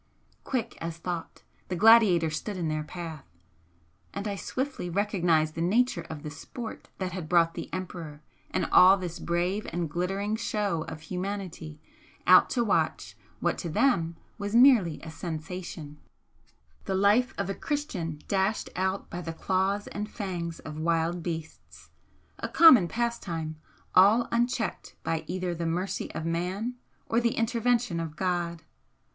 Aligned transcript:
Quick 0.43 0.79
as 0.81 0.97
thought, 0.97 1.43
the 1.67 1.75
gladiator 1.75 2.31
stood 2.31 2.57
in 2.57 2.69
their 2.69 2.83
path 2.83 3.23
and 4.15 4.27
I 4.27 4.35
swiftly 4.35 4.89
recognised 4.89 5.53
the 5.53 5.61
nature 5.61 6.01
of 6.09 6.23
the 6.23 6.31
'sport' 6.31 6.89
that 6.97 7.11
had 7.11 7.29
brought 7.29 7.53
the 7.53 7.71
Emperor 7.71 8.23
and 8.49 8.65
all 8.71 8.97
this 8.97 9.19
brave 9.19 9.67
and 9.71 9.87
glittering 9.87 10.35
show 10.37 10.85
of 10.85 11.01
humanity 11.01 11.79
out 12.25 12.49
to 12.49 12.63
watch 12.63 13.15
what 13.41 13.59
to 13.59 13.69
them 13.69 14.15
was 14.39 14.55
merely 14.55 14.99
a 15.03 15.11
'sensation' 15.11 15.99
the 16.85 16.95
life 16.95 17.35
of 17.37 17.47
a 17.47 17.53
Christian 17.53 18.23
dashed 18.27 18.71
out 18.75 19.07
by 19.11 19.21
the 19.21 19.33
claws 19.33 19.85
and 19.85 20.09
fangs 20.09 20.57
of 20.61 20.79
wild 20.79 21.21
beasts 21.21 21.91
a 22.39 22.47
common 22.49 22.87
pastime, 22.87 23.55
all 23.93 24.27
unchecked 24.31 24.95
by 25.03 25.23
either 25.27 25.53
the 25.53 25.67
mercy 25.67 26.11
of 26.15 26.25
man 26.25 26.73
or 27.07 27.19
the 27.19 27.35
intervention 27.35 27.99
of 27.99 28.15
God! 28.15 28.63